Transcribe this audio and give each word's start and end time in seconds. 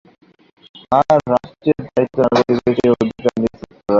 আর 0.91 1.17
রাষ্ট্রের 1.27 1.77
দায়িত্ব 1.85 2.17
নাগরিকের 2.25 2.75
সেই 2.77 2.89
অধিকার 2.93 3.33
নিশ্চিত 3.41 3.61
করা। 3.63 3.79